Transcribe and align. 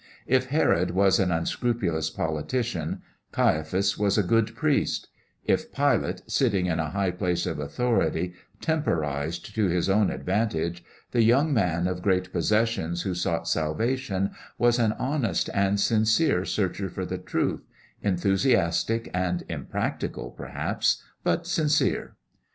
If 0.25 0.47
Herod 0.47 0.89
was 0.95 1.19
an 1.19 1.29
unscrupulous 1.31 2.09
politician, 2.09 3.03
Caiaphas 3.31 3.99
was 3.99 4.17
a 4.17 4.23
good 4.23 4.55
priest; 4.55 5.07
if 5.45 5.71
Pilate, 5.71 6.23
sitting 6.25 6.65
in 6.65 6.79
a 6.79 6.89
high 6.89 7.11
place 7.11 7.45
of 7.45 7.59
authority, 7.59 8.33
temporized 8.61 9.53
to 9.53 9.67
his 9.67 9.89
own 9.91 10.09
advantage, 10.09 10.83
the 11.11 11.21
young 11.21 11.53
man 11.53 11.85
of 11.85 12.01
great 12.01 12.33
possessions 12.33 13.03
who 13.03 13.13
sought 13.13 13.47
salvation 13.47 14.31
was 14.57 14.79
an 14.79 14.93
honest 14.93 15.51
and 15.53 15.79
sincere 15.79 16.45
searcher 16.45 16.89
for 16.89 17.05
the 17.05 17.19
truth 17.19 17.61
enthusiastic 18.01 19.07
and 19.13 19.43
impractical, 19.49 20.31
perhaps, 20.31 21.03
but 21.23 21.45
sincere. 21.45 22.15